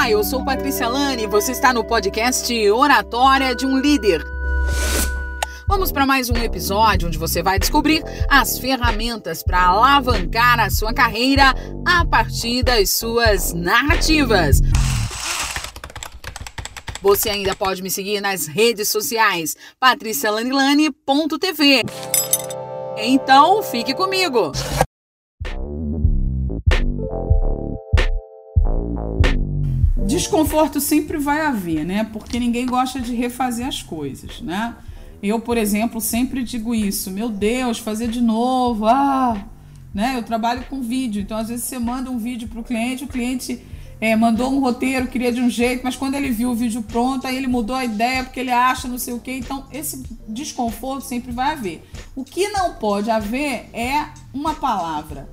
[0.00, 4.24] Olá, eu sou Patrícia Lane e você está no podcast Oratória de um Líder.
[5.68, 10.94] Vamos para mais um episódio onde você vai descobrir as ferramentas para alavancar a sua
[10.94, 11.54] carreira
[11.86, 14.62] a partir das suas narrativas.
[17.02, 21.82] Você ainda pode me seguir nas redes sociais patricialanilane.tv.
[22.96, 24.50] Então, fique comigo.
[30.10, 32.04] Desconforto sempre vai haver, né?
[32.04, 34.74] Porque ninguém gosta de refazer as coisas, né?
[35.22, 37.10] Eu, por exemplo, sempre digo isso.
[37.10, 38.86] Meu Deus, fazer de novo.
[38.86, 39.46] Ah,
[39.94, 40.14] né?
[40.16, 43.08] Eu trabalho com vídeo, então às vezes você manda um vídeo para o cliente, o
[43.08, 43.62] cliente
[44.00, 47.26] é, mandou um roteiro, queria de um jeito, mas quando ele viu o vídeo pronto,
[47.26, 49.32] aí ele mudou a ideia porque ele acha não sei o que.
[49.32, 51.88] Então, esse desconforto sempre vai haver.
[52.16, 55.28] O que não pode haver é uma palavra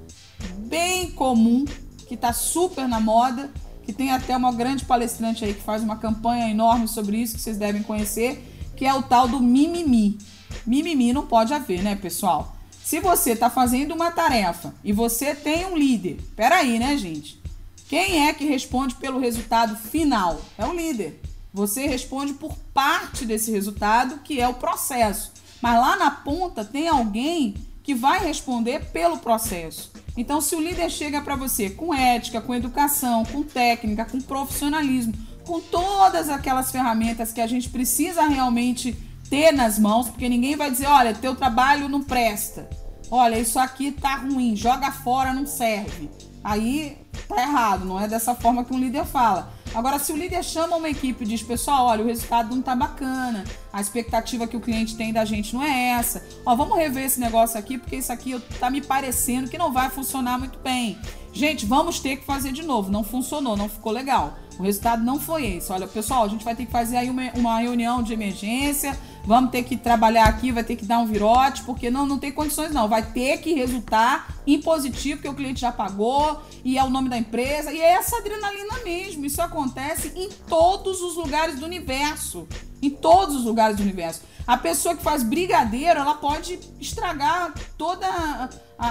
[0.57, 1.65] bem comum,
[2.07, 3.49] que está super na moda,
[3.87, 7.41] que tem até uma grande palestrante aí que faz uma campanha enorme sobre isso, que
[7.41, 10.17] vocês devem conhecer, que é o tal do mimimi.
[10.65, 12.53] Mimimi não pode haver, né, pessoal?
[12.83, 17.41] Se você está fazendo uma tarefa e você tem um líder, peraí, né, gente?
[17.87, 20.41] Quem é que responde pelo resultado final?
[20.57, 21.21] É o líder.
[21.53, 25.31] Você responde por parte desse resultado, que é o processo.
[25.61, 29.93] Mas lá na ponta tem alguém que vai responder pelo processo.
[30.17, 35.13] Então, se o líder chega para você com ética, com educação, com técnica, com profissionalismo,
[35.45, 38.97] com todas aquelas ferramentas que a gente precisa realmente
[39.29, 42.67] ter nas mãos, porque ninguém vai dizer, olha, teu trabalho não presta.
[43.11, 46.09] Olha, isso aqui tá ruim, joga fora, não serve.
[46.43, 49.53] Aí tá errado, não é dessa forma que um líder fala.
[49.73, 52.75] Agora, se o líder chama uma equipe e diz, pessoal, olha, o resultado não tá
[52.75, 53.43] bacana,
[53.77, 57.19] a expectativa que o cliente tem da gente não é essa, ó, vamos rever esse
[57.19, 60.97] negócio aqui, porque isso aqui tá me parecendo que não vai funcionar muito bem.
[61.31, 62.89] Gente, vamos ter que fazer de novo.
[62.89, 64.35] Não funcionou, não ficou legal.
[64.57, 65.71] O resultado não foi esse.
[65.71, 68.97] Olha, pessoal, a gente vai ter que fazer aí uma, uma reunião de emergência.
[69.23, 72.31] Vamos ter que trabalhar aqui, vai ter que dar um virote, porque não, não tem
[72.31, 72.87] condições, não.
[72.87, 77.09] Vai ter que resultar em positivo, porque o cliente já pagou e é o nome
[77.09, 77.71] da empresa.
[77.71, 79.23] E é essa adrenalina mesmo.
[79.23, 82.47] Isso acontece em todos os lugares do universo.
[82.81, 84.21] Em todos os lugares do universo.
[84.45, 88.89] A pessoa que faz brigadeiro, ela pode estragar toda a, a,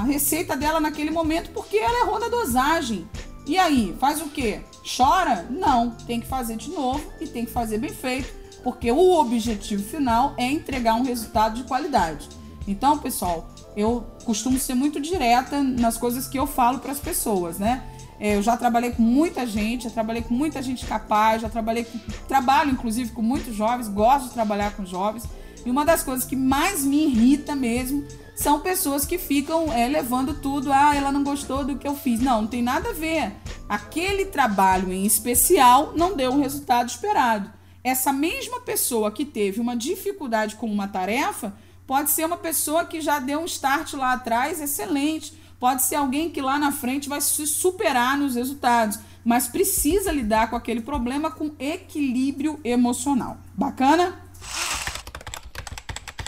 [0.00, 3.08] a receita dela naquele momento porque ela errou na dosagem.
[3.46, 4.60] E aí, faz o quê?
[4.96, 5.46] Chora?
[5.48, 8.28] Não, tem que fazer de novo e tem que fazer bem feito,
[8.62, 12.28] porque o objetivo final é entregar um resultado de qualidade.
[12.68, 17.58] Então, pessoal, eu costumo ser muito direta nas coisas que eu falo para as pessoas,
[17.58, 17.82] né?
[18.18, 21.84] É, eu já trabalhei com muita gente, já trabalhei com muita gente capaz, já trabalhei
[21.84, 21.98] com,
[22.28, 25.24] trabalho inclusive com muitos jovens, gosto de trabalhar com jovens.
[25.64, 28.04] E uma das coisas que mais me irrita mesmo
[28.34, 32.20] são pessoas que ficam é, levando tudo, ah, ela não gostou do que eu fiz.
[32.20, 33.32] Não, não tem nada a ver.
[33.68, 37.50] Aquele trabalho em especial não deu o resultado esperado.
[37.84, 41.54] Essa mesma pessoa que teve uma dificuldade com uma tarefa
[41.90, 45.32] pode ser uma pessoa que já deu um start lá atrás excelente.
[45.58, 50.50] Pode ser alguém que lá na frente vai se superar nos resultados, mas precisa lidar
[50.50, 53.38] com aquele problema com equilíbrio emocional.
[53.56, 54.24] Bacana?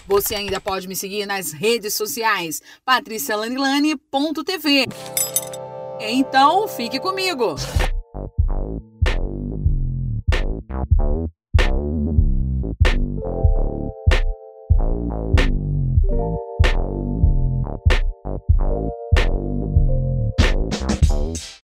[0.08, 4.88] Você ainda pode me seguir nas redes sociais patricialanilane.tv.
[6.00, 7.54] Então, fique comigo.